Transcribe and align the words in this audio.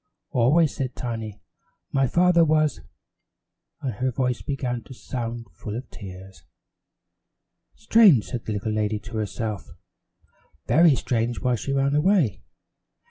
"Always," 0.31 0.75
said 0.75 0.95
Tiny, 0.95 1.43
"my 1.91 2.07
father 2.07 2.43
was" 2.43 2.81
and 3.83 3.93
her 3.93 4.09
voice 4.09 4.41
began 4.41 4.81
to 4.85 4.95
sound 4.95 5.45
full 5.51 5.75
of 5.75 5.91
tears. 5.91 6.43
"Strange," 7.75 8.25
said 8.25 8.45
the 8.45 8.53
little 8.53 8.71
lady 8.73 8.97
to 8.97 9.17
herself. 9.17 9.69
"Very 10.65 10.95
strange 10.95 11.41
why 11.41 11.53
she 11.53 11.71
ran 11.71 11.93
away. 11.93 12.41